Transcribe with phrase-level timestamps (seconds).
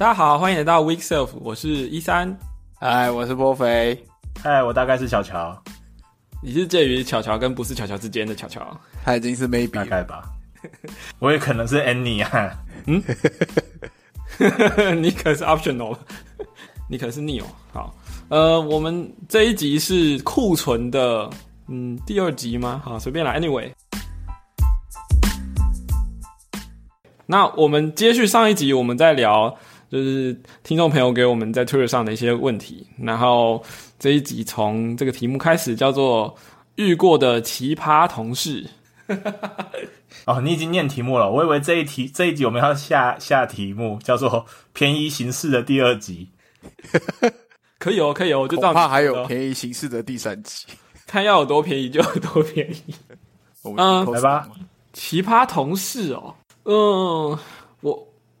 [0.00, 2.34] 大家好，欢迎来到 Week Self，我是一三，
[2.78, 4.02] 嗨，我是波肥，
[4.42, 5.54] 嗨，我大概是小乔，
[6.42, 8.74] 你是介于巧巧跟不是巧巧之间的巧巧，
[9.04, 10.24] 他已经是 maybe 大概吧，
[11.20, 12.50] 我也可能是 Annie 啊，
[12.86, 13.02] 嗯，
[15.04, 15.94] 你可是 optional，
[16.88, 17.94] 你可是 Neo，好，
[18.30, 21.28] 呃，我们这一集是库存的，
[21.68, 22.80] 嗯，第二集吗？
[22.82, 23.70] 好，随便来，Anyway。
[27.26, 29.56] 那我们接续上一集，我们在聊，
[29.90, 32.86] 就是听众朋友给我们在 Twitter 上的一些问题。
[32.98, 33.62] 然后
[33.98, 36.34] 这一集从这个题目开始，叫做
[36.76, 38.64] 遇过的奇葩同事。
[40.26, 46.28] 哦，你已经念题目了，我以为这一题这一集我们要下下题目，叫做便宜形式的第二集。
[47.78, 48.72] 可以哦，可以哦，就这样。
[48.74, 50.66] 怕还有便宜形式的第三集，
[51.06, 52.94] 看要有多便宜就有多便宜。
[53.76, 54.48] 嗯，来吧，
[54.92, 56.34] 奇葩同事哦。
[56.64, 57.38] 嗯，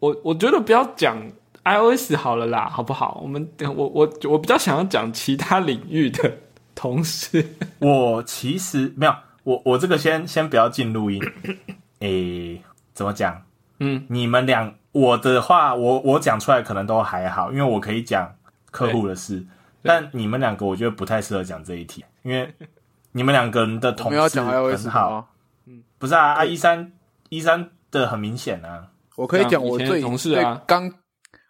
[0.00, 1.16] 我我我觉得不要讲
[1.64, 3.20] iOS 好了啦，好不好？
[3.22, 6.32] 我们我我我比较想要讲其他领域的
[6.74, 7.46] 同事。
[7.78, 11.22] 我其实没有，我我这个先先不要进录音。
[12.00, 12.60] 诶，
[12.94, 13.42] 怎么讲？
[13.78, 18.34] 嗯，你们两我的话，我我讲出来可能都还好，因为我可以讲
[18.70, 19.44] 客户的事。
[19.82, 22.52] 但你们两个，我觉得不太适合讲这一题，因为
[23.12, 25.28] 你们两个人的同事很好。
[25.66, 26.92] 嗯，不是啊，啊，一三
[27.28, 27.70] 一三。
[27.92, 28.86] 的很明显啊！
[29.20, 30.90] 我可以讲我最同事啊，刚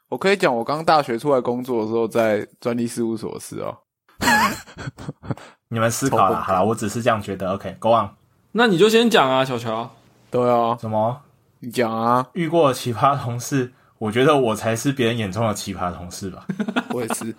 [0.08, 3.78] 我可以讲我刚大学出来工作的时候，在专利事务所的事哦。
[5.68, 7.52] 你们思考了，好了，我只是这样觉得。
[7.52, 8.08] OK，Go on。
[8.50, 9.88] 那你就先讲啊，小乔。
[10.32, 11.16] 对啊，什么？
[11.60, 12.26] 你讲啊！
[12.32, 16.44] 遇过奇葩同事，我觉得我才是别人眼中的奇葩同事吧。
[16.90, 17.32] 我也是。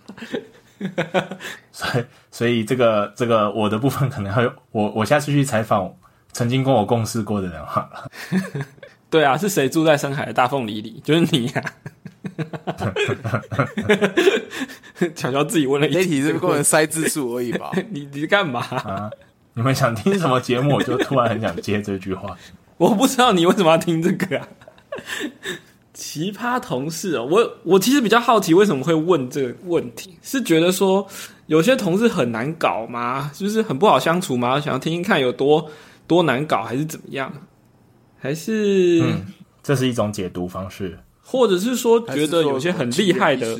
[1.74, 5.94] 所以，所以这个这个我的部分可能要我我下次去采访
[6.32, 8.09] 曾经跟我共事过的人好了。
[9.12, 11.00] 对啊，是谁住在深海的大凤梨里？
[11.04, 11.64] 就是你呀！
[15.16, 17.72] 巧巧自己问了一题，是不能塞字数而已吧？
[17.91, 19.12] 你你干嘛啊？
[19.53, 20.75] 你们想听什么节目？
[20.75, 22.38] 我就突然很想接这句话。
[22.78, 24.47] 我不知道你为什么要听这个啊？
[25.94, 30.18] 奇葩同事哦，我我其实比较好奇，为什么会问这个问题？
[30.22, 31.06] 是觉得说
[31.47, 33.30] 有些同事很难搞吗？
[33.35, 34.58] 就是很不好相处吗？
[34.59, 35.69] 想要听听看有多
[36.08, 37.31] 多难搞，还是怎么样？
[38.22, 39.02] 还是，
[39.64, 43.58] 这是一种解读方式，或者是说觉得有些很厉害的，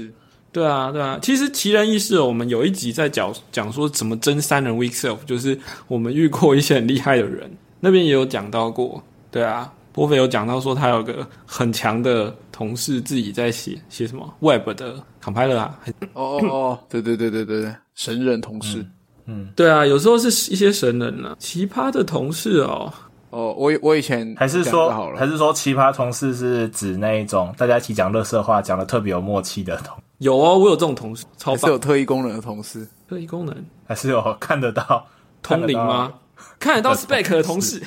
[0.52, 1.18] 对啊，对啊。
[1.20, 5.58] 其实奇人异事，我们有一集在讲讲说怎么真三人 week self，就是
[5.88, 7.50] 我们遇过一些很厉害的人，
[7.80, 9.74] 那边也有讲到过，对啊。
[9.94, 15.78] 波菲有讲到说他有个很强的同事自己在写写什么 web 的 compiler 啊，
[16.14, 18.86] 哦哦哦，对对对对对对，神人同事，
[19.26, 22.94] 嗯，对啊，有时候是一些神人呢，奇葩的同事哦。
[23.31, 29.97] 哦，我我以前还是说，还是说奇葩同事是指那一种大家一起讲乐色话，讲的特别有默契的同。
[30.18, 32.86] 有哦，我有这种同事，超是有特异功能的同事。
[33.08, 35.08] 特异功能还是有看得到
[35.42, 36.14] 通灵吗？
[36.59, 37.81] 看得到 spec 的同事，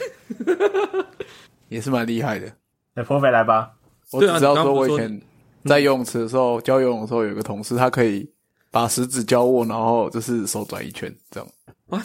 [1.69, 2.51] 也是蛮厉害的。
[2.95, 3.71] 那破费来吧。
[4.13, 5.21] 我只知道说，我以前
[5.67, 8.27] 在游泳池的时候教游泳的时候，有一个同事，他可以
[8.71, 11.49] 把食指交握，然后就是手转一圈这样。
[11.89, 12.03] 哇！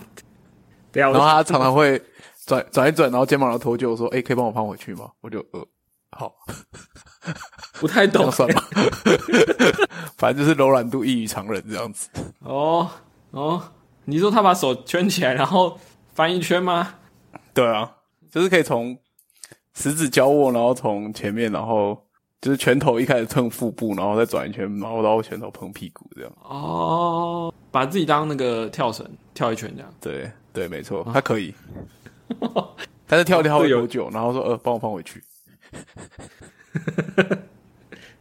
[0.91, 2.01] 然后他常常会。
[2.49, 5.63] 转转一转，然后肩膀上脱臼，说：“哎，可以帮我放回去吗？”我就呃，
[6.17, 6.33] 好，
[7.73, 8.63] 不太懂， 算了，
[10.17, 12.09] 反正就是柔软度异于常人这样子。
[12.39, 12.89] 哦
[13.29, 13.61] 哦，
[14.05, 15.79] 你说他把手圈起来，然后
[16.15, 16.95] 翻一圈吗？
[17.53, 17.97] 对啊，
[18.31, 18.97] 就是可以从
[19.75, 21.95] 食指交握，然后从前面，然后
[22.41, 26.31] 就是拳头一开始碰腹部，然后再转一圈，然后到拳头碰屁股这样。
[26.41, 29.93] 哦，把自己当那个跳绳跳一圈这样。
[30.01, 31.53] 对对，没错，他可以。
[33.07, 35.21] 但是跳跳会有久，然后说呃，帮我放回去，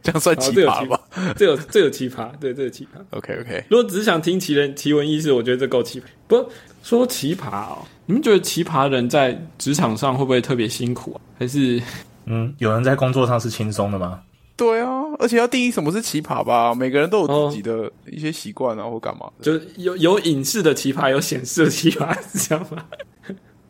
[0.01, 0.99] 这样算奇葩吧？
[1.35, 2.99] 这有这有奇葩，对，这有奇葩。
[3.11, 6.03] OK OK，如果只是想听奇人奇闻异事，我觉得这够奇葩。
[6.27, 6.49] 不
[6.81, 11.21] 说奇葩哦，你们觉得奇葩人在职场上会不会特别辛苦啊？
[11.37, 11.81] 还是
[12.25, 14.21] 嗯，有人在工作上是轻松的吗？
[14.55, 14.89] 对啊，
[15.19, 16.73] 而且要定义什么是奇葩吧？
[16.73, 19.29] 每个人都有自己的一些习惯啊，或干嘛？
[19.41, 22.85] 就有有隐士的奇葩，有显示的奇葩，是这样吗？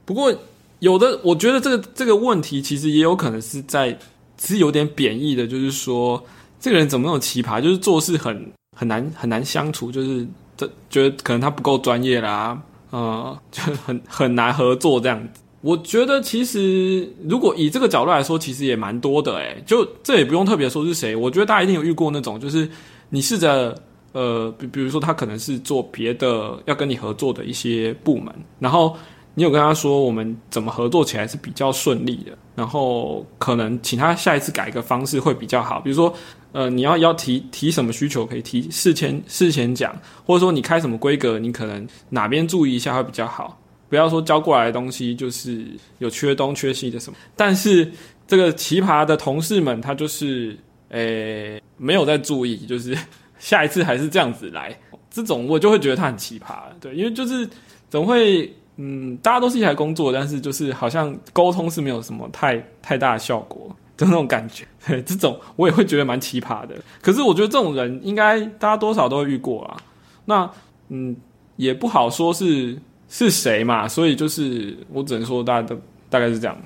[0.10, 0.34] 不过，
[0.80, 3.96] 有的我觉得这个这个问题其实也有可能是在
[4.42, 6.20] 是有点贬义的，就是说
[6.60, 10.26] 这个人怎么那么奇葩，就是做事很很难很难相处，就是
[10.58, 12.60] 这觉得可能他不够专业啦，
[12.90, 15.42] 呃，就 很很难合作这样子。
[15.62, 22.68] 我觉得其实如果以这个角度来说，其实也蛮多的诶，就这也不用特别说是谁，我觉得大家一定有遇过那种，就是
[23.10, 23.80] 你试着
[24.14, 28.98] 呃，比比如说他可能是做别的要跟你合作的一些部门，然后。
[29.40, 35.80] 你有跟他说我们怎么合作起来是比较顺利的，然后可能请他下一次改一个方式会比较好。
[35.80, 36.14] 比如说，
[36.52, 43.58] 呃，你要要提提什么需求可以提事前事前讲，或者说你开什么规格，你可能哪边注意一下会比较好，
[43.88, 45.66] 不要说交过来的东西就是
[46.00, 47.18] 有缺东缺西的什么。
[47.38, 47.90] 但是
[48.28, 50.60] 这个奇葩的同事们，他就是
[50.90, 52.94] 诶没有在注意，就是
[53.40, 54.78] 下一次还是这样子来，
[55.10, 57.48] 这种我就会觉得他很奇葩，对，因为就是
[57.90, 63.70] 总会嗯，大家都是一台工作，但是就是好像沟通是没有什么太太大的效果。
[63.98, 64.66] 就那种感觉，
[65.02, 66.74] 这种我也会觉得蛮奇葩的。
[67.02, 69.76] 可是我觉得这种人应该大家多少都会遇过啊。
[70.24, 70.50] 那
[70.88, 71.14] 嗯，
[71.58, 72.80] 也不好说是
[73.10, 73.90] 是谁嘛。
[73.90, 75.76] 所以就是我只能说，大家都
[76.10, 76.58] 大概是这样。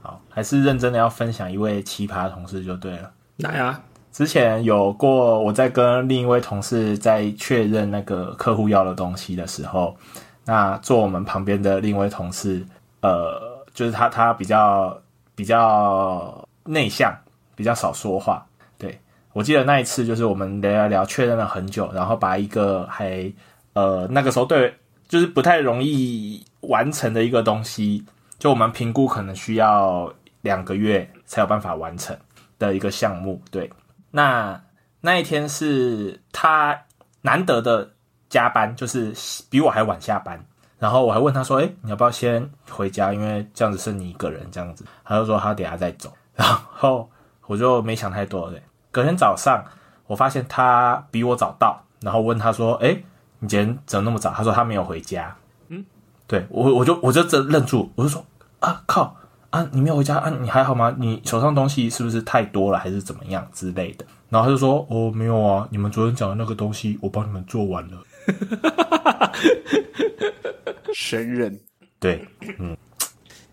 [0.00, 3.10] 好，还是认真的要分享一位奇葩同事就对了。
[3.38, 3.82] 来啊！
[4.12, 9.96] 之前有过我在跟另一位同事在确认那个客户要的东西的时候，
[10.44, 12.64] 那坐我们旁边的另一位同事，
[13.00, 15.00] 呃，就是他他比较
[15.34, 16.42] 比较。
[16.66, 17.14] 内向，
[17.54, 18.42] 比较少说话。
[18.78, 18.98] 对
[19.34, 23.30] 我记得那一次，就是我们聊聊聊，确认了很久，然后把一个还
[23.74, 24.74] 呃那个时候对，
[25.06, 28.02] 就是不太容易完成的一个东西，
[28.38, 30.10] 就我们评估可能需要
[30.40, 32.16] 两个月才有办法完成
[32.58, 33.42] 的一个项目。
[33.50, 33.70] 对，
[34.10, 34.58] 那
[35.02, 36.80] 那一天是他
[37.20, 37.90] 难得的
[38.28, 39.14] 加班，就是
[39.50, 40.42] 比我还晚下班。
[40.78, 43.12] 然后我还问他说：“哎，你要不要先回家？
[43.12, 46.12] 因为这样子剩你一个人这样子。”他就说他等下再走。
[46.34, 47.08] 然后
[47.46, 48.62] 我就没想太多，对。
[48.90, 49.64] 隔天早上，
[50.06, 52.96] 我发现他比我早到，然后问他说：“哎，
[53.38, 55.34] 你今天怎么那么早？”他说他没有回家。
[55.68, 55.82] 嗯，
[56.26, 58.22] 对我我就我就这愣住，我就说
[58.60, 59.16] ：“啊靠
[59.50, 60.28] 啊，你没有回家啊？
[60.28, 60.94] 你还好吗？
[60.98, 67.96] 你手上东西是不是太多了，还是怎么样之类的？”然后他就说：“哦，没有啊，你们昨天讲的那个东西，我帮你们做完了。”
[70.94, 71.58] 神人，
[71.98, 72.26] 对，
[72.58, 72.76] 嗯，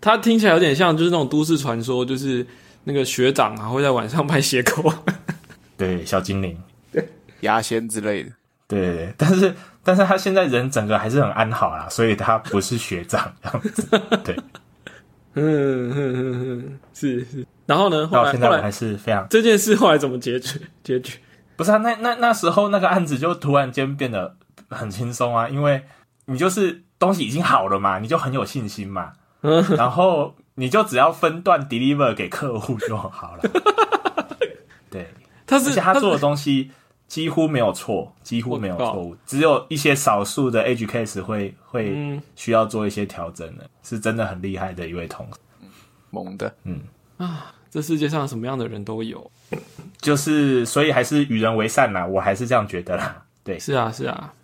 [0.00, 2.46] 他听起来有点像就是那种都市传说，就是。
[2.84, 4.92] 那个学长啊，会在晚上拍鞋口，
[5.78, 6.60] 对小精灵，
[6.90, 7.08] 对
[7.42, 8.30] 牙仙之类的，
[8.66, 9.54] 对对对，但是
[9.84, 13.88] 但是他现在人整个还是很安好啦，所以他不是学长这样子，
[14.24, 14.36] 对，
[15.34, 20.60] 嗯嗯嗯嗯，是是，然后呢，后来现在我还是非常这件事后来怎么结局？
[20.82, 21.20] 结局
[21.54, 24.34] 不是啊，那那那时候那个案子就突然间变得
[24.72, 25.82] 很轻松啊，因为
[26.24, 30.34] 你就是东西已经好了嘛，你就很有信心嘛，嗯， 然后。
[30.54, 33.42] 你就只要分段 deliver 给客户就好了。
[34.90, 35.08] 对，
[35.46, 36.70] 他是他做的东西
[37.08, 45.38] 几乎没有错，几乎没有错误，只有一些少数的 edge case 会会需要做一些调整的，是真的很厉害的一位同事，
[46.10, 46.82] 猛的，嗯。
[47.16, 49.30] 啊，这世界上什么样的人都有，
[50.02, 53.24] 就是所以还是与人为善呐，我还是这样觉得啦。
[53.42, 54.34] 对，是啊，是啊，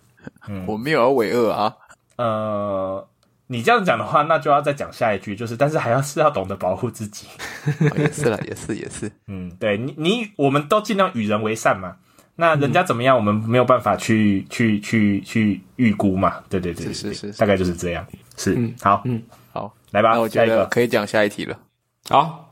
[0.49, 1.73] 嗯，我没有要为恶啊，
[2.17, 3.07] 呃。
[3.51, 7.25] 你这样讲的话，那就要再讲下一句，就是，但是还要是要懂得保护自己。
[7.97, 9.11] 也是了，也是，也是。
[9.25, 11.95] 嗯，对你，你，我们都尽量与人为善嘛。
[12.35, 16.35] 那人家怎么样，我们没有办法去去去去预估嘛。
[16.47, 18.05] 对对对，是是是，大概就是这样。
[18.37, 19.19] 是，嗯好，嗯，
[19.51, 21.57] 好，来吧，我觉得可以讲下一题了。
[22.07, 22.48] 好，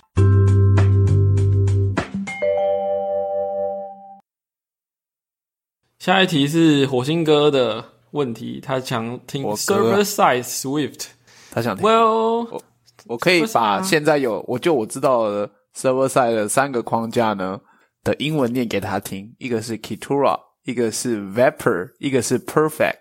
[6.08, 7.84] 下一题是火星哥的。
[8.12, 11.08] 问题，他想听 server side Swift，
[11.52, 11.86] 他想听。
[11.86, 12.64] Well，我
[13.08, 17.60] 我可以把现在有我就我知道的 server side 的三个框架呢
[18.06, 22.96] 的英文念给他听，一个是 Kitura，一个是 Vapor，一个是 Perfect，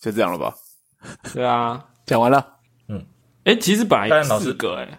[0.00, 0.52] 就这样了吧？
[1.32, 2.44] 对啊，讲完了。
[2.88, 3.06] 嗯，
[3.44, 4.98] 哎，其实本来有四个，哎，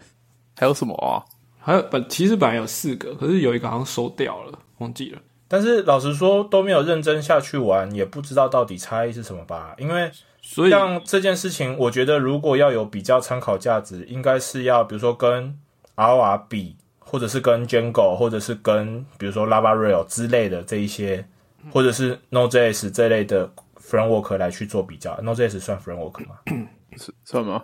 [0.56, 1.20] 还有什么啊？
[1.60, 5.20] 还有本其实本来有四个，可是有一个好像收掉了，忘记了。
[5.48, 9.74] 但是老实说都没有认真下去玩，也不知道到底差异是什么吧。
[9.78, 10.12] 因为
[10.42, 15.58] 像这件事情，我觉得如果要有比较参考价值，应该是要比如说跟
[15.96, 21.26] R 比，或者是跟 Django，或者是跟比如说 Lava Rail 之类的这一些，
[21.72, 23.50] 或者是 Node.js 这类的
[23.82, 25.16] framework 来去做比较。
[25.22, 26.36] Node.js 算 framework 吗？
[26.98, 27.64] 是算吗？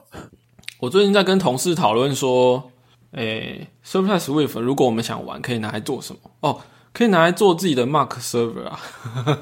[0.80, 2.72] 我最近在跟同事讨论说，
[3.12, 6.20] 诶，Surface Swift 如果我们想玩，可以拿来做什么？
[6.42, 6.62] 哦。
[6.94, 8.80] 可以拿来做自己的 Mark Server 啊，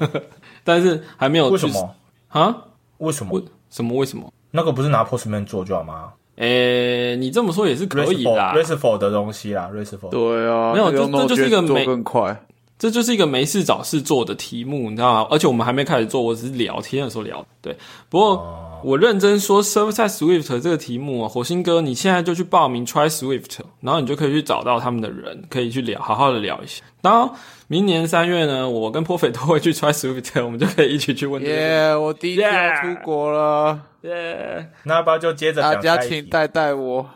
[0.64, 1.94] 但是还没有为什么
[2.28, 2.56] 啊？
[2.98, 3.42] 为什么？
[3.70, 3.96] 什么？
[3.98, 4.32] 为什么？
[4.50, 6.12] 那个不是拿 Postman 做就好吗？
[6.36, 10.08] 诶，你这么说也是可以的，Restful 的东西啦，Restful。
[10.08, 12.44] 对啊，没有，这这就是一个美更快。
[12.82, 15.28] 这就是一个没事找事做的题目，你知道吗？
[15.30, 17.46] 而且我们还没开始做，我只是聊天的时候聊。
[17.60, 17.76] 对，
[18.08, 26.82] 不过我认真说，Server Side Swift 这个题目啊，火星哥，你现在就去报名 Try Swift，然后你就可以去找到他们的人，可以去聊，好好的聊一下。
[27.02, 27.32] 然后
[27.68, 31.40] 明年三月呢，我跟 e t 都会去 Try Swift， 我们就可以一起去问。
[31.44, 33.78] 耶，我第一次要出国了。
[34.00, 37.08] 耶，那要不就接着大家请 带带我。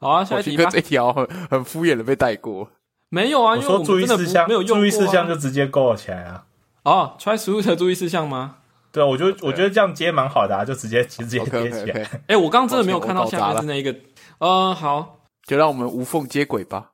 [0.00, 0.68] 好啊，下一题吧。
[0.70, 2.68] 这条很很敷衍的被带过。
[3.10, 6.44] 没有啊，因为说注意事项没有注意事项就直接勾起来啊。
[6.84, 8.56] 哦，try sweet 注意事项吗？
[8.92, 12.10] 对啊，我觉得我觉得这样接蛮好的啊，就直接直接接起来。
[12.26, 13.94] 哎，我刚刚真的没有看到下面是那一个。
[14.38, 16.90] 呃，好，就让我们无缝接轨吧。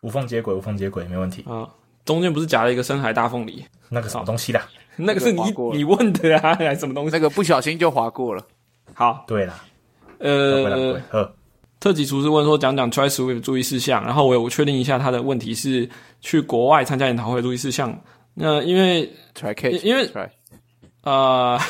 [0.00, 1.44] 无缝接轨，无缝接轨，没问题。
[1.48, 1.68] 啊，
[2.04, 3.64] 中间不是夹了一个深海大凤梨？
[3.88, 4.60] 那个什么东西的？
[4.96, 5.40] 那个是你
[5.72, 7.10] 你问的啊，还是什么东西？
[7.12, 8.44] 那个不小心就划过了。
[8.92, 9.54] 好，对了，
[10.18, 11.00] 呃，
[11.84, 15.86] 特级厨师问说讲讲 try sweet 注意事项，然后我我确定一下他的问题是
[16.22, 17.94] 去国外参加研讨会注意事项。
[18.32, 19.06] 那因为
[19.38, 20.10] try cake，因为
[21.02, 21.60] 啊。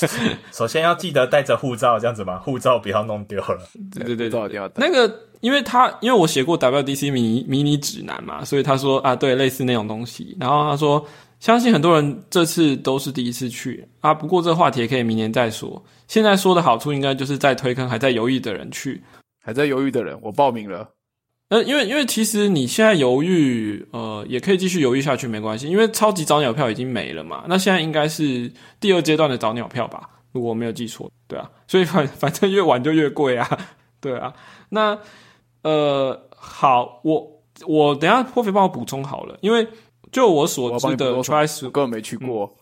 [0.52, 3.58] 首先要记得带着护照，这样子嘛，护照不要弄丢了。
[3.94, 4.70] 对对对，照掉。
[4.76, 10.36] 那个，因为他因为我写过 WDC 迷迷你指南嘛，所以他说啊，对，类似那种东西。
[10.38, 11.02] 然后他说，
[11.40, 14.12] 相信很多人这次都是第一次去啊。
[14.12, 15.82] 不过这个话题也可以明年再说。
[16.06, 19.02] 现在说的好处，应该就是在推坑还在犹豫的人去，
[19.48, 20.90] 还在犹豫的人，我报名了。
[21.48, 25.66] 呃，因为因为其实你现在犹豫，呃，也可以继续犹豫下去，没关系。
[25.70, 31.50] 因为超级早鸟票已经没了嘛，那现在应该是第二阶段的早鸟票吧，如果我没有记错，对啊。
[31.66, 33.48] 所以反反正越晚就越贵啊，
[34.02, 34.34] 对啊。
[34.68, 34.98] 那
[35.62, 39.66] 呃，好，我我等下破费帮我补充好了，因为
[40.12, 42.54] 就我所知的，try 根本没去过，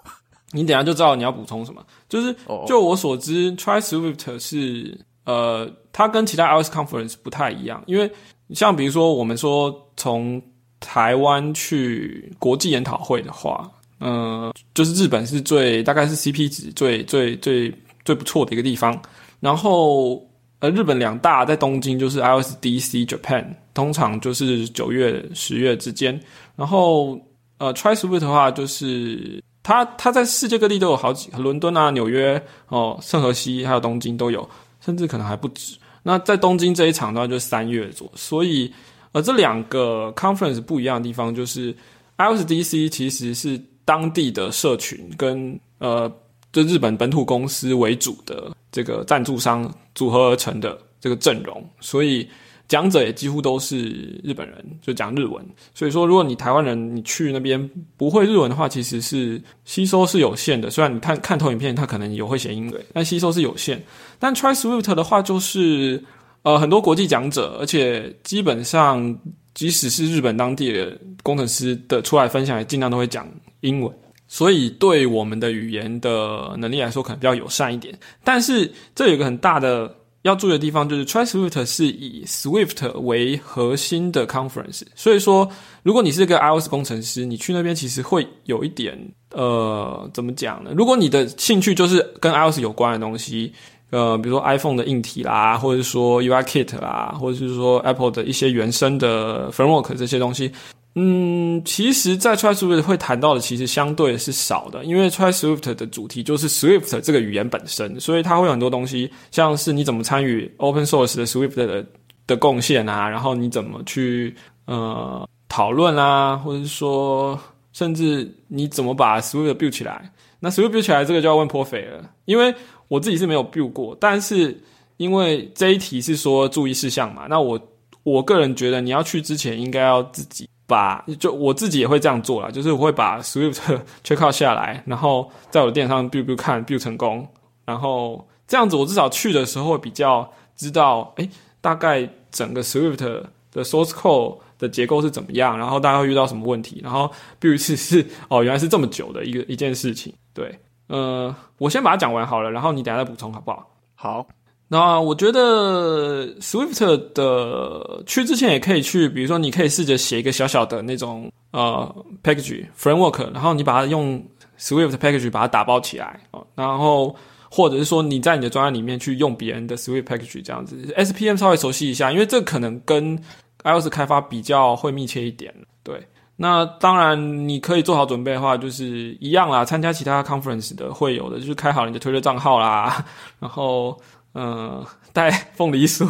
[0.52, 1.84] 你等下就知道你要补充什么。
[2.08, 2.32] 就是
[2.68, 8.10] 就我所知，try Swift 是呃，它跟其他 iOS conference 不太一样，因为。
[8.54, 10.40] 像比如说，我们说从
[10.78, 13.68] 台湾去国际研讨会的话，
[13.98, 18.96] 嗯，就是日本是最大概是 CP 值最最最最不错的一个地方。
[19.40, 20.24] 然后，
[20.60, 26.20] 呃，日本两大在东京就是 IOSDC Japan，通常就是九月十月之间。
[26.54, 27.18] 然后，
[27.58, 34.48] 呃，Try Sweet 的话，就是它它在世界各地都有好几，伦敦啊、纽约哦、圣荷西还有东京都有，
[34.86, 35.76] 甚至可能还不止。
[36.02, 38.72] 那在东京这一场的话，就是三月做，所以
[39.12, 41.74] 呃，这两个 conference 不一样的地方就是
[42.16, 46.10] IOSDC 其实是当地的社群跟呃，
[46.52, 52.26] 就日本本土公司为主的这个赞助商组合而成的这个阵容，所以。
[52.68, 55.44] 讲者也几乎都是日本人，就讲日文。
[55.72, 60.68] 所以说，如果你台湾人你去那边不会日文的话，其实是吸收是有限的。
[60.68, 63.80] 虽然你看看投影片，它可能有会写英文，但吸收是有限。
[64.18, 66.02] 但 Try Swift 的话，就是
[66.42, 69.16] 呃很多国际讲者，而且基本上
[69.54, 73.28] 即使是日本当地的工程师的出来分享，也尽量都会讲
[73.60, 73.92] 英文。
[74.26, 77.96] 所以对我们的语言的能力来说，可能比较友善一点。
[78.24, 79.94] 但是这有一个很大的。
[80.26, 85.48] 要注意的地方就是，Try Swift 是以 Swift 为核心的 conference，所以说，
[85.84, 88.98] 如果你是个 iOS 工程师，你去那边其实会有一点，
[89.30, 90.72] 呃，怎么讲呢？
[90.76, 93.52] 如果你的兴趣就是跟 iOS 有关的东西，
[93.90, 100.50] 呃，比如说 iPhone 的硬体啦，或者是说 UIKit 啦，或者是说 Apple 的一些原生的 framework 这些东西。
[100.98, 111.84] 嗯，其实，在 Try Swift 会谈到的其实相对是少的，因为 Try Swift 的主题就是 Swift 这个语言本身，所以它会有很多东西，像是你怎么参与 Open Source 的 Swift 的
[112.26, 114.34] 的贡献啊，然后你怎么去
[114.64, 117.38] 呃讨论啊，或者是说，
[117.74, 120.10] 甚至你怎么把 Swift build 起来。
[120.40, 122.54] 那 Swift build 起来这个就要问 p r o f e 了，因为
[122.88, 124.58] 我自己是没有 build 过，但是
[124.96, 127.60] 因为这一题是说注意事项嘛，那我
[128.02, 130.48] 我个人觉得你要去之前应该要自己。
[130.66, 133.60] 把就我自己也会这样做啦，就是我会把 Swift
[134.02, 137.26] check out 下来，然后在我的电脑上 build build 看 build 成功，
[137.64, 141.28] 然后这样子我至少去的时候会比较知道，哎，
[141.60, 150.58] 大概整个 Swift 的 source code 的结构是怎么样，然后大家会遇到什么问题，然后 build 一次是哦原来是这么久的一个一件事情，对，
[150.88, 153.68] 呃，我先把它讲完好了，然后你等下再补充好不好？
[153.94, 154.26] 好。
[154.68, 161.94] 那我觉得 Swift 的去之前也可以去，比如说你可以试着写一个小小的那种呃
[162.24, 164.20] package framework，然后你把它用
[164.58, 167.14] Swift package 把它打包起来哦，然后
[167.48, 173.16] 或者是说你在你的专案里面去用别人的 Swift package 这样子，SPM 稍微熟悉一下，因为这可能跟
[173.62, 175.54] iOS 开发比较会密切一点。
[175.84, 176.04] 对，
[176.34, 183.04] 那当然你可以做好准备的话，就是一样啦，参加其他 conference 的会有的，就是开好你的 Twitter 账号啦，
[183.38, 183.96] 然后。
[184.38, 186.06] 嗯，带凤梨酥，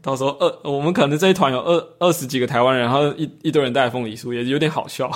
[0.00, 5.10] 到时候二我们可能这一团有二二十几个台湾人，然后一一堆人带凤梨酥，也有点好笑。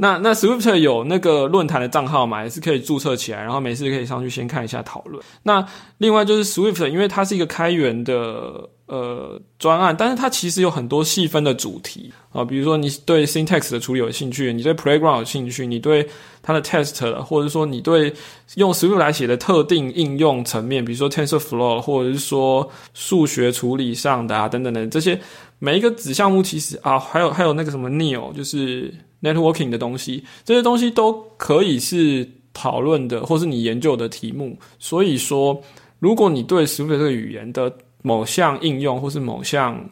[0.00, 5.22] 那那 Swift 有那个论坛的账号嘛，也是可以注册起来，然后每次可以上去先看一下讨论。
[5.42, 5.66] 那
[5.98, 16.08] 另外就是 Swift，因为它是一个开源的呃专案，但是它其实有很多细分的主题啊，比如说你对 syntax 的处理有兴趣，你对 playground 有兴趣，你对
[16.42, 18.14] 它的 test，或者说你对
[18.54, 25.20] 用 Swift 来写的特定应用层面，比如说 TensorFlow，或者是说数学处理上的啊等等的这些
[25.58, 34.56] 每一个子项目，其实啊还有还有那个什么 Neo，就是 networking 的东西，这些东西都可以是讨论的，或是你研究的题目。
[34.78, 35.60] 所以说，
[35.98, 37.72] 如果你对 Swift 这个语言的
[38.02, 39.88] 某项应用或是某项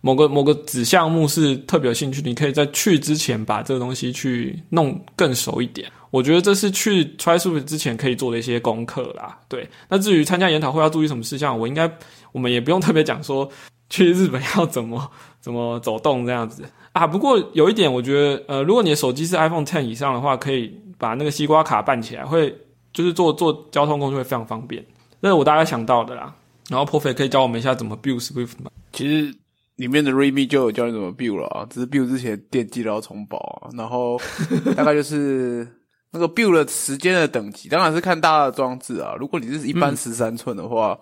[0.00, 5.90] 某个某个子项目是特别有兴趣，你可以在去之前把这个东西去弄更熟一点。
[6.10, 9.36] 我觉得这是去 try s w i f t 之前可以做的一些功课啦。
[9.48, 11.90] 对，那至于参加研讨会要注意什么事项，我应该
[12.30, 13.50] 我们也不用特别讲说
[13.90, 16.62] 去日本要怎么怎么走动这样子
[16.94, 17.06] 啊。
[17.06, 22.56] 不过有一点，我觉得呃，如果你的手机是 iPhone Ten 以上的话，可以把那个西瓜卡办起来，会
[22.92, 24.82] 就是做做交通工具会非常方便。
[25.20, 26.34] 这是我大概想到的啦。
[26.70, 28.70] 然后 Perfect 可以教我们一下怎么 build Swift 吗？
[28.92, 29.34] 其实
[29.76, 33.68] 里面的 README 就有教你怎么 build 了啊，只是 build 之前电机都要重保啊。
[33.76, 34.18] 然后
[34.76, 35.68] 大概就是
[36.12, 39.14] 那个 build 的时间的等级，当然是看大家的装置啊。
[39.18, 40.98] 如果你是一般十三寸的话，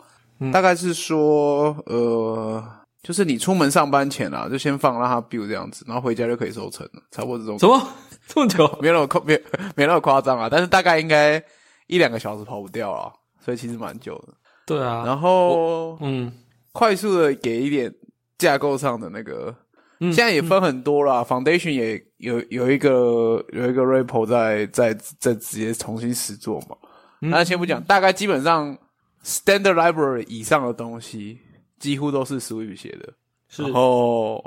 [0.53, 2.65] 大概是说呃，
[3.03, 7.59] 就是你出门上班前啊，就先放让它 build 这样子，然后回家就可以收成了，差不多这种。
[7.59, 7.89] 什么
[8.29, 8.79] 这么久？
[8.81, 9.41] 没那么夸，没
[9.75, 10.49] 没那么夸张啊。
[10.49, 11.43] 但是大概应该
[11.89, 13.13] 一两个小时跑不掉啊，
[13.45, 14.35] 所以其实蛮久的。
[14.65, 16.33] 对啊，然后嗯，
[16.73, 17.93] 快速的给一点
[18.39, 19.53] 架构上的那个，
[19.99, 21.25] 现在也分很多啦。
[21.25, 26.77] Foundation 也有有一个有一个 repo 在在在直接重新实做嘛。
[27.19, 28.79] 那先不讲，大概基本上
[29.25, 31.39] Standard Library 以上的东西
[31.83, 33.13] 几乎都是 Swift 写的。
[33.57, 34.43] 然后，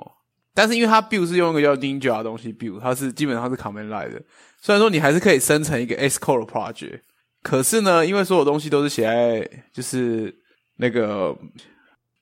[0.54, 4.22] 但是因为它 build 是用一个叫 Ninja 的东西 build，它是基本上是 Command Line 的。
[4.62, 7.01] 虽然说你还是可以生成一个 S code project。
[7.44, 10.34] 可是呢，因为所有东西都是写在就是
[10.77, 11.38] 那个，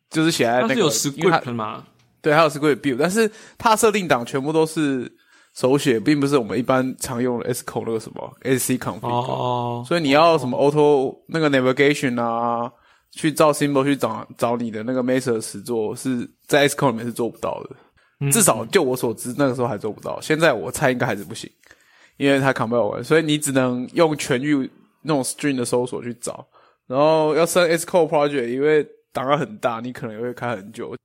[0.10, 1.86] 就是写在那个，有 script 吗？
[2.22, 5.10] 对，还有 script build，但是它设定档全部都是
[5.54, 9.08] 手写，并不是我们一般常用的 Sco 那个什么 SC config。
[9.08, 9.86] 哦。
[9.88, 12.70] 所以你要什么 auto 那个 navigation 啊，
[13.14, 18.32] 去照 symbol 去找找你的那个 method 实做，是在 Sco 里面是做不到的。
[18.32, 20.20] 至少就我所知，那个时候还做不到。
[20.22, 21.50] 现在我猜应该还是不行，
[22.18, 24.70] 因为它 compile 完，所以你只能用全域。
[25.06, 26.48] 那种 string 的搜索去找，
[26.88, 30.96] 然后要升 S code project，因为档案很大，你可能也会开很久。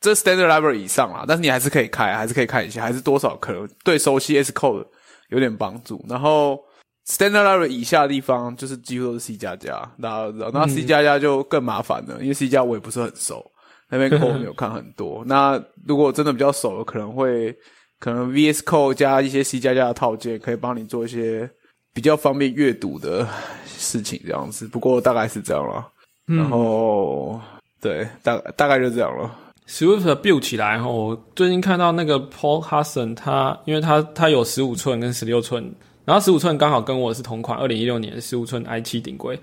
[0.00, 4.86] 这 standard library 以上啦，但是你还是可以开，还是可以看一下，还是多少可能对熟悉 S code
[5.30, 6.00] 有点帮助。
[6.08, 6.62] 然后
[7.08, 10.50] standard library 以下的地方，就是几乎都是 C 加加，大家都知道。
[10.52, 13.44] 那 C 加加就更麻烦了，因为 C 加我也不是很熟，
[13.88, 15.24] 那边 code 没有看很多。
[15.26, 17.56] 那如果真的比较熟，可能会
[17.98, 21.50] 可能 VS Code 加一些 C 加加的套件，可以帮你做一些。
[21.94, 23.26] 比较方便阅读的
[23.66, 24.68] 事情，这样子。
[24.68, 25.84] 不过大概是这样了。
[26.26, 27.40] 然后，
[27.80, 29.34] 对，大大概就这样了。
[29.66, 35.74] Swift build 起来后，我最近看到那个 Paul Hudson，他因为他他有十五寸跟十六寸，
[36.08, 39.38] 然后十五寸刚好跟我是同款，二零一六年十五寸 i 七顶规。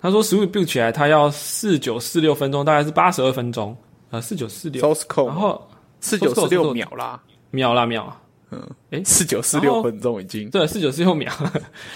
[0.00, 3.76] 他说 Swift build 起来，他要四九四六分钟，大概是八十二分钟。
[4.08, 4.82] 呃，四九四六，
[5.26, 5.68] 然后
[6.00, 8.10] 四九四六秒啦，秒啦秒。
[8.50, 11.30] 嗯，哎，四九四六分钟已经对，四九四六秒，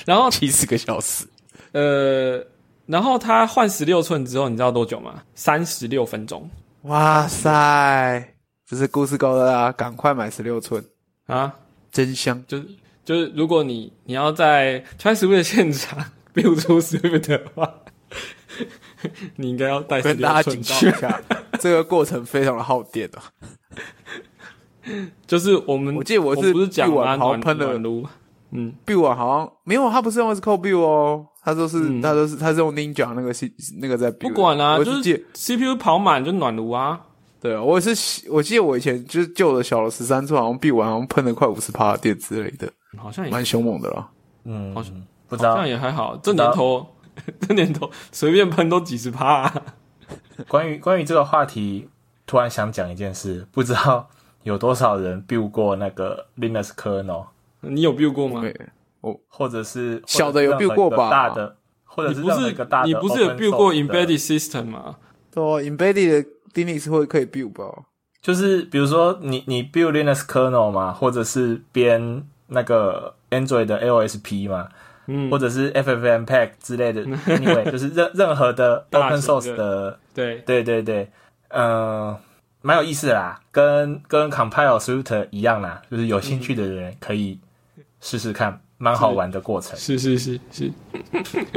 [0.04, 1.24] 然后七十个小时，
[1.72, 2.46] 呃，
[2.84, 5.22] 然后他换十六寸之后，你知道多久吗？
[5.34, 6.46] 三十六分钟。
[6.82, 8.34] 哇塞，
[8.66, 9.72] 这是故事高的啊！
[9.72, 10.84] 赶快买十六寸
[11.28, 11.50] 啊，
[11.90, 12.44] 真香！
[12.46, 12.68] 就是
[13.06, 17.72] 就是，如果你你要在穿 Swift 现场 build 出 Swift 的话，
[19.36, 21.22] 你应该要带跟大家警告一下，
[21.60, 23.22] 这个过程非常的耗电啊。
[25.24, 27.78] 就是我们，我记得我是不是讲完好像喷了。
[27.78, 28.04] 炉，
[28.50, 37.00] 嗯，build 完好像没有，他不是用 Xcode build 哦，他都是他都是他是用 Ninja 那个 C 那个在 build，不管啦，就是 CPU 跑满就暖炉啊。
[37.40, 44.08] 对啊，我也是，我记得我以前就是旧的小的十三寸，好像 build 完好像喷了快五十帕的电之类的，好像也蛮凶猛的啦。
[44.44, 44.92] 嗯，好像
[45.28, 46.16] 不知道，好像也还好。
[46.22, 46.86] 这年头，
[47.40, 49.52] 这年头随便喷都几十帕。
[50.48, 51.88] 关于关于这个话题，
[52.26, 54.08] 突然想讲一件事，不知道。
[54.44, 57.26] 有多少人 build 过那个 Linux kernel？
[57.62, 58.40] 你有 build 过吗？
[59.00, 61.10] 我或者是小的有 build 过吧？
[61.10, 62.86] 大的，或者是不是个大的？
[62.86, 64.98] 你不是有 build 过 embedded system 吗？
[65.32, 67.64] 对，embedded Linux 会可以 build 吧？
[68.22, 74.68] 就是比如说你你 build Linux kernel 嘛，或者是编那个 Android 的 LSP 嘛，
[75.06, 80.38] 嗯，或者是 FFmpeg 之类的， Anyway，就是任任何的 open source 的，对。
[80.38, 81.10] 对对对，
[81.48, 82.16] 嗯。
[82.62, 87.38] 蛮有意思的啦，跟跟 compile Swift 一样啦，就是有兴趣的人可以
[88.00, 89.78] 试试看，蛮好玩的过程。
[89.78, 90.72] 是是是是，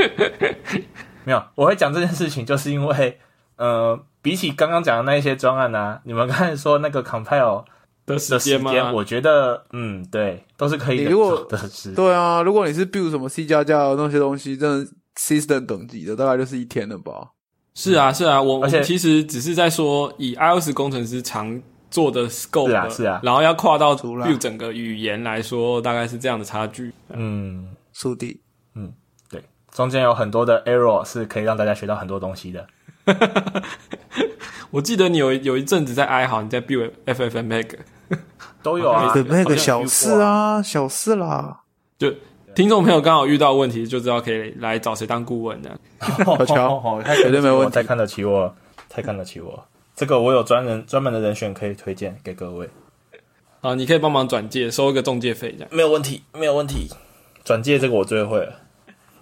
[1.25, 3.17] 没有，我会讲这件事情，就是因为
[3.56, 7.65] 呃，比起刚刚讲的那一些专案呢，你们刚才说那个 compile
[8.15, 8.91] 的时间吗？
[8.91, 11.91] 我觉得，嗯，对，都是可以如果的事。
[11.93, 17.29] 对啊，如果你是 build 什么 C 加加的那些东西，真的 system 等级的，大概就是一天了吧？
[17.75, 26.91] 是啊，是啊，我其实只是在说，以 iOS 工程师常做的 scope，是啊，是啊，然后要跨到 build 整个语言来说，大概是这样的差距。
[27.09, 28.41] 嗯，速递，
[28.75, 28.91] 嗯，
[29.29, 29.41] 对，
[29.71, 32.67] 中间有很多的 error 是可以让大家学到很多东西的。
[34.71, 37.69] 我记得你有有一阵子在哀嚎，你在 build FFmpeg，
[38.63, 41.61] 都有啊，FFmpeg 小事啊，小事啦。
[41.97, 42.13] 就
[42.55, 45.79] 听众朋友刚好遇到问题，就知道可以来找谁当顾问的。
[46.25, 48.53] 好巧，绝对没问题，太看得起我，
[48.89, 49.63] 太看得起我。
[49.95, 52.69] 这个我有专人专门的人选可以推荐给各位。
[53.61, 56.89] 啊，你可以帮忙转介，收一个中介费，这样没有问题，没有问题。
[57.43, 58.53] 转介这个我最会了。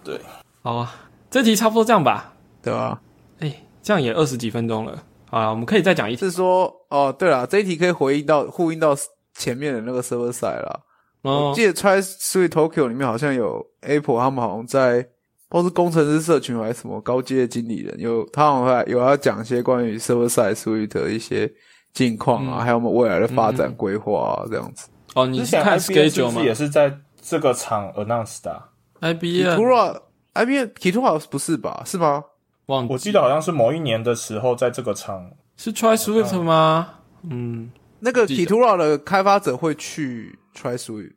[0.04, 0.20] 对，
[0.62, 0.94] 好啊，
[1.30, 3.00] 这题差不多这样吧，对啊？
[3.40, 5.02] 哎，这样也二十几分钟了。
[5.30, 8.96] 啊，我们可以再讲一次，是说哦，对了，这一题可以回应到呼应到
[9.34, 10.80] 前面的那个 server side 啦。
[11.22, 15.06] 我记得 Try Sweet Tokyo 里面好像有 Apple，他们好像在
[15.48, 21.52] 不知道是工程师社群还是什么高阶经理人，有他好像有要讲一些关于 server side Sweet 的一些
[21.92, 24.88] 近况啊，还有我们未来的发展规划啊，这样子。
[25.14, 26.42] 哦，你是看 schedule 吗？
[26.42, 28.62] 也是在这个场 announce 的。
[29.00, 31.82] IBM，IBM，Kitura 不是吧？
[31.84, 32.24] 是吗？
[32.68, 36.90] 我记得好像是某一年的时候，在这个厂是 Try Swift 吗？
[37.22, 41.12] 嗯，那个 Kitura 的开发者会去 Try Swift，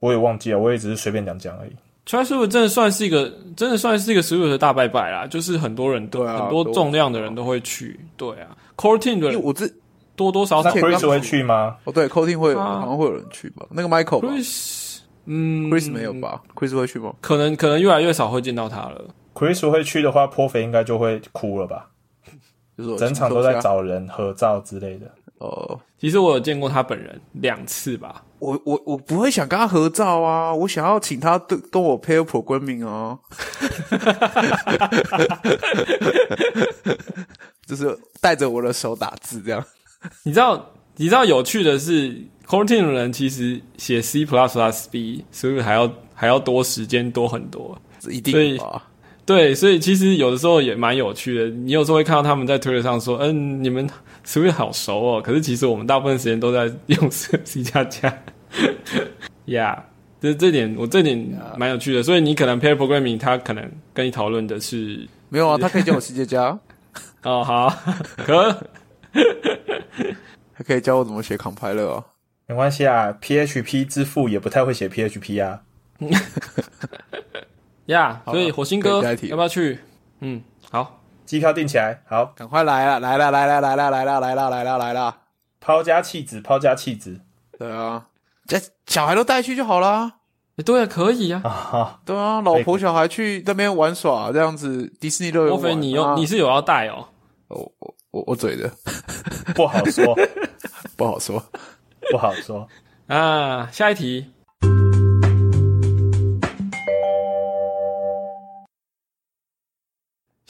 [0.00, 1.70] 我也忘记了，我也只是随便讲讲而已。
[2.04, 8.00] Try Swift 真的算是一个，真的算是一个 Swift 的大拜拜啦，就是很多人都很多重量的人都会去。
[8.16, 9.70] 对啊，Core Team 的，我这
[10.16, 11.76] 多多少少 Chris 会去吗？
[11.84, 13.64] 哦，对，Core Team 会好像会有人去吧？
[13.70, 17.12] 那个 Michael，Chris，嗯，Chris 没有吧？Chris 会去吗？
[17.20, 19.04] 可能可能越来越少会见到他了。
[19.38, 21.90] Chris 会去的话，颇肥应该就会哭了吧？
[22.76, 25.08] 就是整场都在找人合照之类的。
[25.38, 28.24] 哦，其实我有见过他本人两次吧。
[28.40, 33.16] 我我我不会想跟他合照啊，我想要请他对跟我 pair programming 啊，
[37.66, 39.64] 就是带着我的手打字这样。
[40.24, 42.10] 你知道你知道有趣的是
[42.46, 47.78] c o r t i n 的人其实写 C plus plus B，所以还要还要多时间多很多。
[48.08, 48.82] 一定啊，
[49.28, 51.50] 对，所以其实有的时候也蛮有趣的。
[51.50, 53.86] 你有时候会看到他们在推特上说：“嗯，你们
[54.24, 58.10] 是不是好熟哦？”可是其实我们大部分时间都在用 C 加加。
[59.44, 59.84] 呀，
[60.18, 62.02] 这这点我这点蛮有趣的。
[62.02, 65.58] 所以你可能 pair programming，他可能跟你讨论的是没有啊？
[65.58, 66.58] 他可以教我 C 加加
[67.24, 67.68] 哦，好，
[68.24, 68.50] 可
[70.54, 72.02] 还可以教我怎么写 compiler 哦，
[72.46, 75.60] 没关系啊，PHP 之父也不太会写 PHP 啊。
[77.88, 79.78] 呀，所以火星哥要不要去？
[80.20, 85.16] 嗯，好，机票订起来，好，赶快来了，来了，来了，来了，来了，来了，来了，来了，
[85.60, 87.20] 抛家弃子，抛家弃子，
[87.58, 88.06] 对啊，
[88.46, 90.12] 这小孩都带去就好了，
[90.64, 95.50] 对啊，可以啊， 对啊，老婆小孩去那边玩耍，这样子迪士尼乐园。
[95.50, 97.06] 莫非你有你是有要带哦？
[97.48, 98.70] 我我我我嘴的。
[99.54, 100.14] 不好说，
[100.96, 101.42] 不好说，
[102.10, 102.68] 不好说。
[103.06, 104.30] 啊，下一题。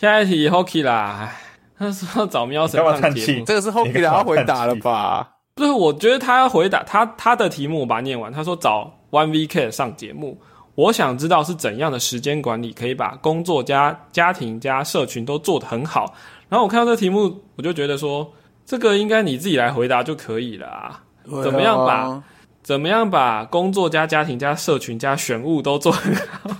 [0.00, 1.32] 下一题 Hockey 啦，
[1.76, 5.28] 他说找喵神上节目，这个是 Hockey 要回答了吧？
[5.56, 8.32] 不是，我觉得他要回答他他的题目，我把它念完。
[8.32, 10.40] 他说找 One VK 上节目，
[10.76, 16.14] 我想知道是怎样的时间管理可以把工作加家庭加社群都做得很好。
[16.48, 18.32] 然后我看到这题目，我就觉得说，
[18.64, 21.02] 这个应该你自己来回答就可以了啊。
[21.42, 22.22] 怎么样把
[22.62, 26.50] 怎么样把工作加家庭加社群加选物都做很好？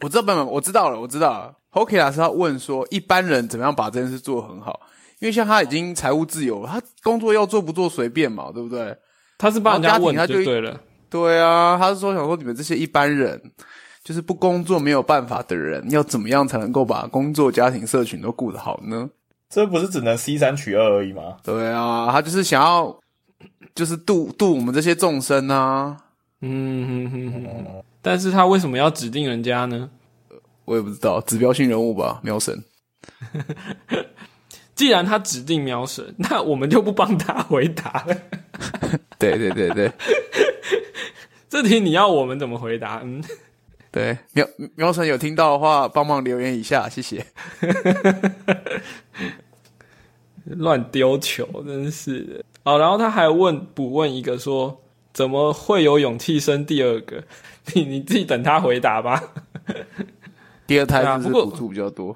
[0.00, 1.52] 我知道，我知道了，我知道了。
[1.78, 4.80] Hockey 老师要问说，一般人怎么样把这件事做很好？
[5.20, 8.96] 因为像他已经财务自由了，他工作要做不做随便嘛，对不对？
[9.36, 10.80] 他是帮人家问，他就对了。
[11.10, 13.40] 对啊，他是说想说你们这些一般人，
[14.04, 19.08] 就是不工作没有办法的人，要怎么样才能够把工作、家庭、社群都顾得好呢？
[19.48, 21.38] 这不是只能 C 三取二而已吗？
[21.42, 22.94] 对啊，他就是想要，
[23.74, 25.96] 就是度度我们这些众生啊。
[26.40, 29.90] 嗯哼哼哼，但是他为什么要指定人家呢？
[30.68, 32.62] 我也不知道，指标性人物吧，喵神。
[34.76, 38.16] 既然他指定喵神， 那我们就不帮他回答 了。
[39.18, 39.90] 对对对对，
[41.48, 43.00] 这题你要我们怎么回答？
[43.02, 43.24] 嗯，
[43.90, 47.24] 对，喵喵神有听到的话，帮忙留言一下，谢谢。
[50.44, 52.44] 乱丢球，真是的。
[52.64, 54.80] 哦，然后他还问补问一个说，
[55.12, 57.24] 怎么会有勇气生第二个？
[57.74, 59.22] 你你自己等他回答吧。
[60.68, 62.14] 第二胎是补助比较多？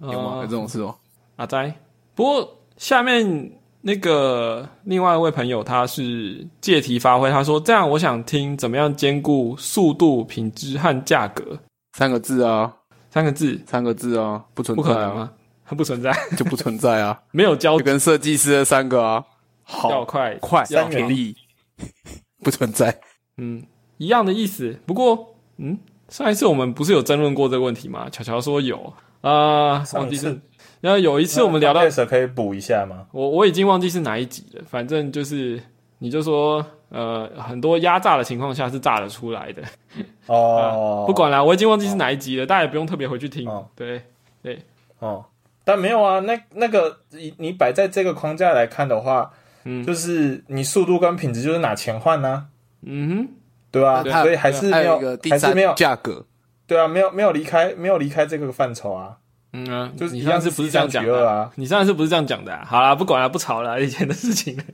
[0.00, 0.36] 有吗？
[0.36, 0.94] 有这种事吗？
[1.36, 1.74] 阿呆。
[2.14, 11.58] 不过下面那个另外一位朋友他是借题发挥，他说：“这样我想听怎么样兼顾速度、品质和价格
[11.94, 12.72] 三个字啊，
[13.10, 15.32] 三个字，三个字啊，不存不可能吗？
[15.76, 19.24] 不存在，就不存在啊， 没有交就跟设计师的三个啊，
[19.64, 21.36] 好要快快三元力
[22.44, 22.96] 不存在，
[23.38, 24.78] 嗯，一样的意思。
[24.86, 25.76] 不过，嗯，
[26.08, 28.08] 上一次我们不是有争论过这个问题吗？
[28.10, 30.38] 巧巧说有啊，忘记是。
[30.80, 33.06] 然后有一次我们聊到，可以补一下吗？
[33.10, 34.62] 我我已经忘记是哪一集了。
[34.70, 35.60] 反正就是，
[35.98, 39.62] 你就说，呃，很多压榨的情况下是榨得出来的。
[40.26, 43.50] 哦， 不管了，我已经忘记是哪一集了，大家也不用特别回去听。
[43.74, 44.00] 对
[44.40, 44.62] 对，
[45.00, 45.24] 哦，
[45.64, 49.32] 但没有啊，那那个你你摆在这个框架来看的话，
[49.64, 52.46] 嗯，就是你速度跟品质就是拿钱换呢。
[52.82, 53.28] 嗯哼，
[53.70, 54.02] 对吧？
[54.02, 55.00] 所以还是没有，
[55.30, 56.26] 还是没有价格。
[56.66, 59.16] 对啊，没有没有离开，没有离开这个范畴啊。
[59.52, 61.50] 嗯啊，就是你上次不是这样讲的啊？
[61.54, 62.52] 你上次不是这样讲的？
[62.52, 64.58] 啊好啦，不管了，不吵了，以前的事情。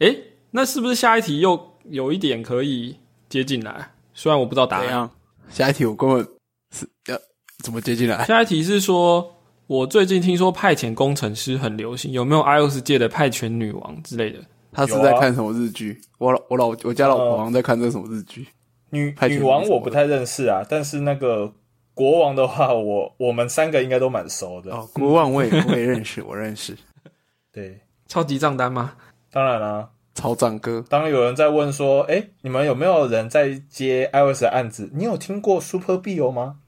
[0.00, 0.16] 哎，
[0.52, 3.92] 那是不是下一题又有一点可以接进来？
[4.14, 5.10] 虽然我不知道答案。
[5.50, 6.26] 下一题我根本
[6.74, 7.16] 是要
[7.62, 8.24] 怎么接进来？
[8.24, 9.37] 下一题是说，
[9.68, 14.38] 我最近听说派遣工程师很流行，有没有 iOS 界的派遣女王之类的？
[14.72, 16.00] 他是在看什么日剧？
[16.16, 18.48] 我老我老我家老婆好像在看这什么日剧？
[18.90, 21.52] 女女王我不太认识啊，但是那个
[21.92, 24.74] 国王的话，我我们三个应该都蛮熟的。
[24.74, 26.74] 哦，国王我也我也认识，我认识。
[27.52, 28.94] 对，超级账单吗？
[29.30, 30.82] 当然啦，超账哥。
[30.88, 34.88] 当有人在问说：“哎，你们有没有人在接 iOS 的案子？
[34.94, 36.60] 你有听过 Super Bill 吗？”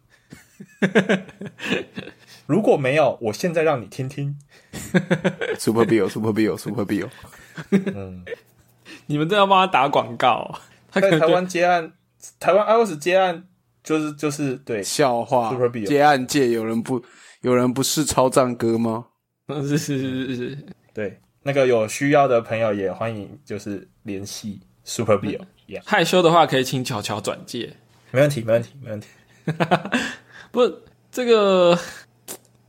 [2.50, 4.36] 如果没有，我现在让你听听。
[5.56, 7.08] Super Bill，Super Bill，Super Bill。
[7.70, 8.24] 嗯，
[9.06, 10.58] 你们都要帮他打广告。
[10.90, 11.92] 在台湾接案，
[12.40, 13.44] 台湾 iOS 接案
[13.84, 15.50] 就是就是对笑话。
[15.50, 17.00] Super Bill 接案界有人不
[17.42, 19.06] 有人不是超赞哥吗？
[19.48, 20.58] 是是是是是，
[20.92, 21.20] 对。
[21.44, 25.40] 那个有需要的朋友也欢迎，就是联系 Super Bill。
[25.84, 27.72] 害羞的话可以请巧巧转介，
[28.10, 29.06] 没问题，没问题，没问题。
[30.50, 30.68] 不，
[31.12, 31.78] 这个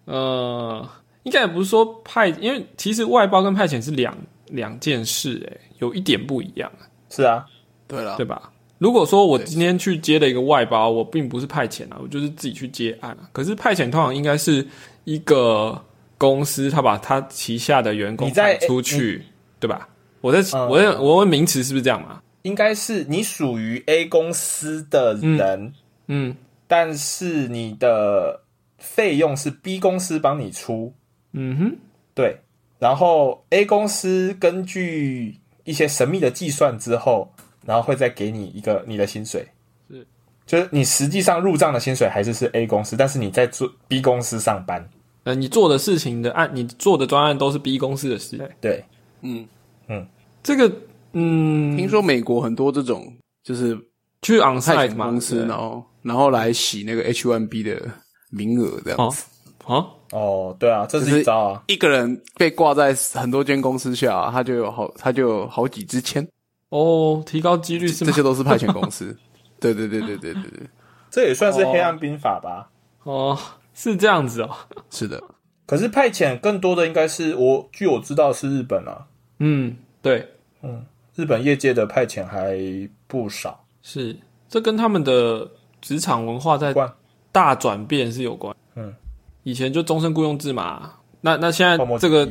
[0.06, 0.88] 呃，
[1.24, 6.72] 应该也不是说派，因为其实外包跟派遣是两两件事，哎，有一点不一样。
[7.10, 7.46] 是啊，
[7.88, 8.52] 对了，对吧？
[8.78, 13.18] 如果说我今天去接了一个外包，我并不是派遣啊，我就是自己去接案。
[13.32, 14.68] 可是派遣通常应该是
[15.04, 15.82] 一个。
[16.18, 19.24] 公司他把他旗下的员工派出去，
[19.60, 19.90] 对吧？
[20.22, 22.22] 我在我我问名词是不是这样嘛？
[22.44, 25.74] 应该是你属于 A 公司的人，
[26.10, 26.36] 嗯，
[26.68, 28.41] 但是你的
[28.82, 30.94] 费用是 B 公司帮你出，
[31.32, 31.78] 嗯哼，
[32.14, 32.40] 对。
[32.80, 37.32] 然后 A 公司根据一些神秘的计算之后，
[37.66, 39.48] 然后会再给你一个你的薪水，
[39.90, 40.06] 是，
[40.46, 44.90] 就是你实际上入账的薪水还是是 A 公司，但是你在做 B 公司上班。
[45.24, 48.38] 呃，你做的事情的案，你做的专案都是 B 公司的事。
[48.60, 48.84] 对，
[49.22, 49.48] 嗯。
[49.88, 50.08] 嗯，
[50.42, 50.72] 这个，
[51.12, 53.14] 嗯，听说美国很多这种
[53.44, 53.78] 就是
[54.22, 57.92] 去 onsite 公司，然后然后来洗那个 H one B 的
[58.32, 59.26] 名额这样子。
[59.66, 61.64] 啊，哦，对啊，这是一招啊。
[61.68, 66.28] 一个人被挂在很多间公司下，他就有好，他就有好几支签。
[66.70, 69.16] 哦，提高几率是这些都是派遣公司。
[69.62, 70.70] 对对对对对对对，
[71.12, 72.72] 这也算是黑暗兵法吧？
[73.04, 73.38] 哦。
[73.74, 74.50] 是这样子哦，
[74.90, 75.24] 是的。
[75.66, 79.08] 可是派遣更多的应该是我，据我知道是日本啊。
[79.40, 80.28] 嗯，对，
[80.62, 82.60] 嗯，日本业界的派遣还
[83.08, 83.64] 不少。
[83.82, 84.14] 是，
[84.50, 86.74] 这跟他们的职场文化在
[87.32, 88.56] 大转变是有关。
[88.76, 88.94] 嗯，
[89.44, 92.28] 以前就终身雇佣制嘛，那那现在这个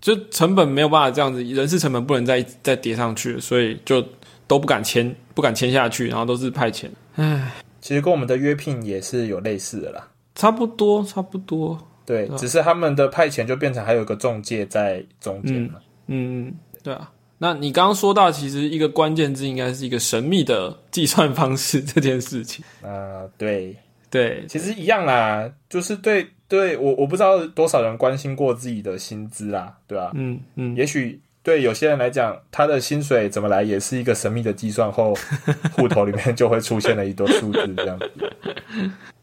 [0.00, 4.04] 就成本没有办法这样子，人事成本不能再再叠上去，所以就
[4.46, 6.88] 都不敢签，不敢签下去，然后都是派遣。
[7.16, 10.08] 唉，其实跟我们的约聘也是有类似的啦。
[10.34, 11.78] 差不多，差不多。
[12.06, 15.80] 对，只是他们的派遣就变成还有个中介在中间了。
[16.06, 17.10] 嗯，对啊。
[17.38, 22.64] 那你刚刚说到，其实一个关键字应该是一个神秘的计算方式 这件事情。
[22.82, 23.76] 啊，对
[24.10, 30.10] 对，其实一样啦，就是对对我我不知道多少人关心过自己的薪资啦，对吧？
[30.14, 35.14] 嗯嗯，也许对有些人来讲，他的薪水怎么来也是一个神秘的计算后，
[35.76, 38.10] 户头里面就会出现了一堆数字这样子。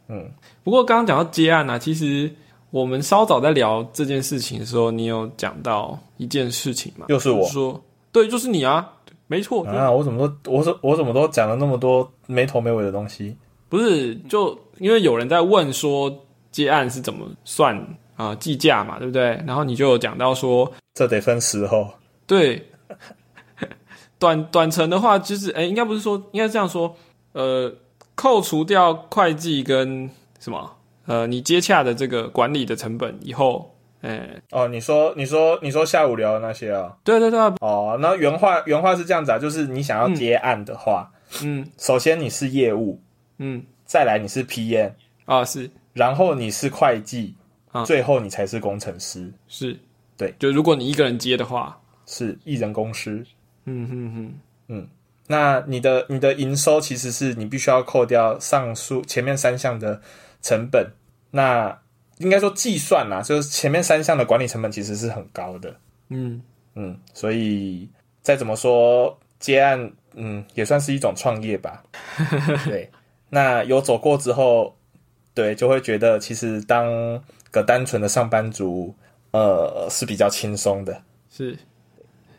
[0.07, 0.31] 嗯，
[0.63, 2.31] 不过刚刚讲到接案呢，其实
[2.71, 7.05] 我们稍早在聊这件事情的时候，你有讲到一件事情嘛？
[7.09, 8.93] 又是我说，对，就是你啊，
[9.27, 13.35] 没错啊，我怎么都，我怎我怎么都讲了那么多没头没尾的东西？
[13.69, 19.41] 不是，就因为有人在问说接案是怎么算啊计价嘛，对不对？
[19.45, 21.89] 然后你就有讲到说，这得分时候。
[22.25, 22.69] 对，
[24.19, 26.95] 短短程的话，就是哎，应该不是说，应该这样说，
[27.33, 27.73] 呃。
[28.19, 30.09] 扣除掉会计跟
[30.39, 36.97] 什么呃，你接洽的这个管理的成本以后，哎，哦，你说你说你说下午聊的那些啊？
[37.03, 41.11] 对对对，哦，那原话原话是这样子啊，就是你想要接案的话，
[41.43, 42.99] 嗯，首先你是业务，
[43.37, 44.91] 嗯，再来你是 PM
[45.25, 47.33] 啊是，然后你是会计，
[47.71, 49.75] 啊，最后你才是工程师，是，
[50.15, 53.25] 对，就如果你一个人接的话，是一人公司，
[53.65, 54.33] 嗯哼哼，
[54.67, 54.87] 嗯。
[55.29, 60.01] 那你的你的营收其实是你必须要扣掉上述前面三项的
[60.41, 60.89] 成本，
[61.31, 61.77] 那
[62.19, 65.75] 应该说计算啦，就是前面三项的管理成本其实是很高的。
[66.09, 66.41] 嗯。
[66.75, 67.89] 嗯，所以
[68.21, 71.83] 再怎么说接案，嗯，也算是一种创业吧。
[72.63, 72.89] 对，
[73.29, 74.75] 那有走过之后，
[75.33, 78.93] 对，就会觉得其实当个单纯的上班族，
[79.31, 81.01] 呃，是比较轻松的。
[81.29, 81.57] 是。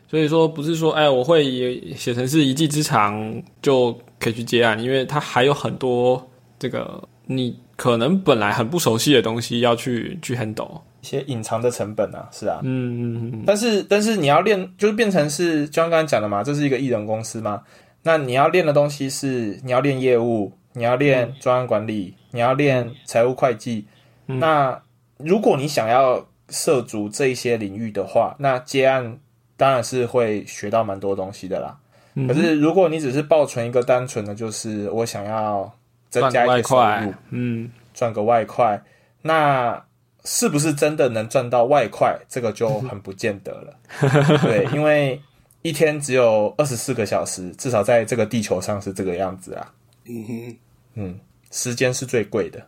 [0.07, 13.43] 所以说不是说，哎，我会写成是一技之长就可以去接案，因为它还有很多这个你可能本来很不熟悉的东西要去去 handle 一些隐藏的成本啊，是啊，嗯嗯嗯。
[13.45, 17.61] 但是但是你要练，就是变成是，就像刚才讲的嘛，这是一个艺人公司嘛，
[18.01, 23.85] 那你要练的东西是你要练业务，你要练专案管理，你要练财务会计。
[24.25, 24.81] 那
[25.17, 29.19] 如果你想要涉足这一些领域的话，那接案。
[29.59, 31.77] 当然是会学到蛮多东西的啦。
[32.25, 35.69] 可是如果你只是抱存一个单纯的，就是我想要
[36.09, 38.81] 增加一些收入，嗯，赚个外快，
[39.21, 39.83] 那
[40.23, 42.17] 是不是真的能赚到外快？
[42.29, 43.75] 这个就很不见得了。
[44.41, 45.21] 对，因为
[45.61, 49.73] 一天只有二十四个小时，至少在这个地球上是这个样子啊。
[50.05, 50.57] 嗯哼，
[50.95, 51.19] 嗯，
[51.51, 52.67] 时间是最贵的，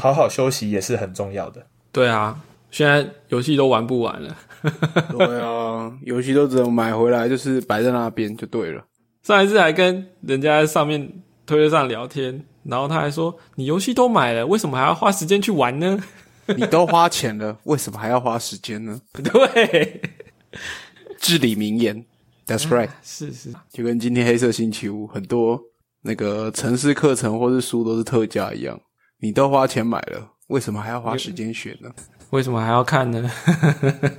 [0.00, 1.66] 好好休息也是很重要的。
[1.92, 4.36] 对啊，现在游戏都玩不完了。
[5.16, 8.84] 对啊，游戏都只能买回来，就是摆在那边就对了。
[9.22, 11.10] 上一次还跟人家在上面
[11.46, 15.98] 推特上聊天，然后他还说：“你游戏都买了，为什么还要花时间去玩呢？
[16.56, 20.00] 你都花钱了，为什么还要花时间呢？” 对，
[21.18, 22.04] 至理名言
[22.46, 25.60] ，That's right， 是是，就跟今天黑色星期五很多
[26.02, 28.78] 那个城市课程或是书都是特价一样，
[29.18, 31.90] 你都花钱买了，为什么还要花时间学呢？
[32.30, 33.30] 为什么还要看呢？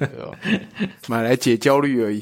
[1.07, 2.21] 买来解焦虑而已，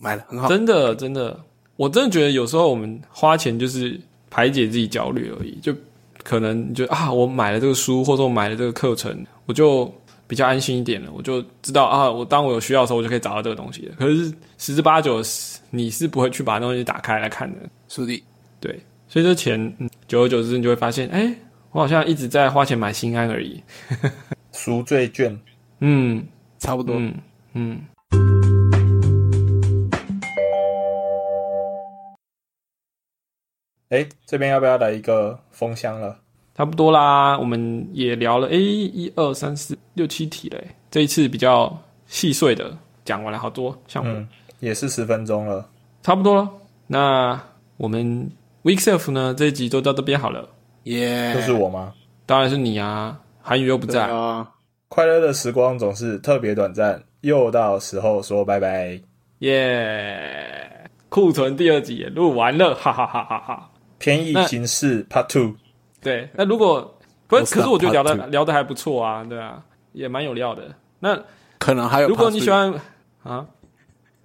[0.00, 0.48] 买了很好。
[0.48, 1.38] 真的，真的，
[1.76, 5.58] 我真的觉得有时候我们花钱就是排解自己焦虑而已。
[5.60, 5.74] 就
[6.22, 9.92] 可能就啊，我买了这个书，或者我买了这个课程，我就
[10.28, 11.10] 比较安心一点了。
[11.12, 13.94] 我就知道啊，我当我有需要的时候，我就可以找到这个东西了。
[13.98, 15.20] 可是十之八九，
[15.70, 17.68] 你是不会去把东西打开来看的。
[17.88, 18.22] 是的，
[18.66, 18.80] 对。
[19.06, 19.76] 所以这钱，
[20.08, 21.32] 久而久之，你就会发现，哎，
[21.70, 23.62] 我好像一直在花钱买心安而已。
[24.50, 25.38] 赎罪券，
[25.78, 26.26] 嗯，
[26.58, 27.14] 差不多，嗯
[27.52, 27.80] 嗯。
[33.90, 36.18] 哎，这边要不要来一个封箱了？
[36.56, 40.74] 差不多啦，我们也聊了，哎，一二三四六七题嘞。
[40.90, 44.26] 这一次比较细碎的讲完了好多项目，
[44.58, 45.68] 也是十分钟了，
[46.02, 46.50] 差不多了。
[46.88, 47.40] 那
[47.76, 48.28] 我们
[48.66, 49.32] Weekself 呢？
[49.38, 50.48] 这一集就到这边好了。
[50.82, 51.94] 耶，就是我吗？
[52.26, 53.16] 当然是你啊。
[53.40, 54.50] 韩宇又不在啊！
[54.88, 59.00] 快乐的时光总是特别短暂，又到时候说拜拜。
[59.38, 60.90] 耶！
[61.08, 63.70] 库存第二集也录完了，哈哈哈哈哈！
[63.98, 65.54] 偏异形式 Part Two。
[66.02, 66.98] 对，那如果
[67.28, 70.64] 不是，可是我觉得聊的聊的还不错啊，对啊，也蛮有料的。
[70.98, 71.16] 那
[71.60, 72.74] 可能还有，如果你喜欢
[73.22, 73.46] 啊，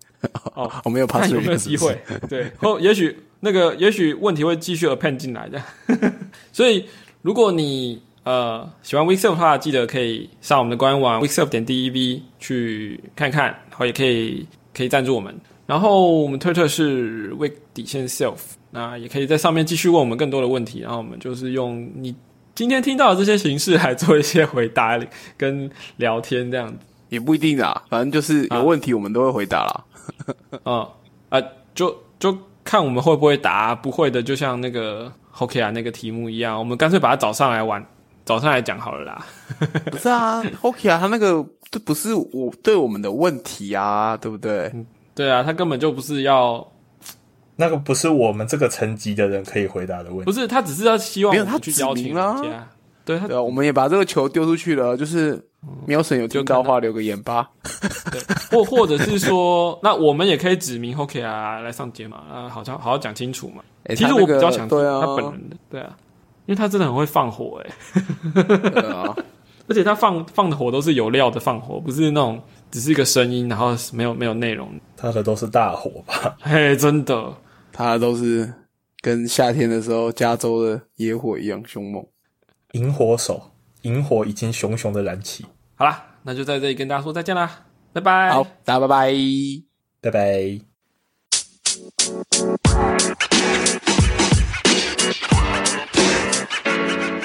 [0.55, 1.95] 哦，我没有 Part 有没有机会？
[2.27, 5.61] 对，或也许那个，也许问题会继续 append 进来的。
[6.53, 6.85] 所以
[7.21, 15.35] 如果你呃，喜欢 Weekself 的话，记得可以上我们的官网 Weekself 点 dev 去看看，然后也可以可以赞助我们。
[15.65, 18.37] 然后我们推特是 Week 底线 Self，
[18.69, 22.15] 那也可以在上面继续问我们更多的问题，然后我们就是用你
[22.53, 24.99] 今天听到的这些形式来做一些回答
[25.35, 26.77] 跟聊天这样子。
[27.09, 29.83] 也不一定啊，反正就是有问题我们都会回答啦。
[30.63, 30.87] 嗯
[31.29, 31.41] 啊，
[31.73, 37.85] 就就看我们会不会答，不会的就像那个 OK 啊那个题目一样，我们干脆把它找上来玩。
[38.23, 39.25] 早上来讲好了啦，
[39.91, 44.71] 不是啊，OK 啊，他那个这不是我对我们的问题啊，对不对？
[45.15, 46.65] 对啊，他根本就不是要
[47.55, 52.39] 那个不是我们这个层级的人可以回答的问题，不是他只是要希望没有他去邀请啊，
[53.19, 55.43] 对，对啊，我们也把这个球丢出去了，就是
[55.85, 57.49] 喵神有听到话留个言吧，
[58.11, 63.63] 对，或或者是说， 那我们也可以指明 OK 啊来上节嘛，啊，好像好好讲清楚嘛。
[63.95, 65.95] 其实我比较想对啊，他本人的，对啊。
[66.47, 69.15] 因为他真的很会放火哎，啊，
[69.69, 72.41] 而且他放放的火都是有料的放火，不是那种
[72.71, 74.67] 只是一个声音，然后没有没有内容。
[74.97, 76.35] 他的都是大火吧？
[76.41, 77.31] 嘿，真的，
[77.71, 78.51] 他都是
[79.01, 82.03] 跟夏天的时候加州的野火一样凶猛。
[82.73, 83.51] 萤火手，
[83.81, 85.45] 萤火已经熊熊的燃起。
[85.75, 88.31] 好啦，那就在这里跟大家说再见啦，拜拜。
[88.31, 89.13] 好，大家拜拜，
[90.01, 90.61] 拜拜。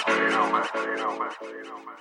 [0.07, 1.31] you know, man.
[1.43, 1.96] You know, man.